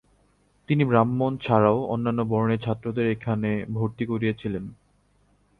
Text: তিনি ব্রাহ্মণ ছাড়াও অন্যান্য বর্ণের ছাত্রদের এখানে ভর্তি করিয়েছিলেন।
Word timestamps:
তিনি 0.69 0.83
ব্রাহ্মণ 0.85 1.31
ছাড়াও 1.37 1.77
অন্যান্য 1.93 2.21
বর্ণের 2.31 2.63
ছাত্রদের 2.65 3.05
এখানে 3.07 3.49
ভর্তি 3.75 4.03
করিয়েছিলেন। 4.05 4.63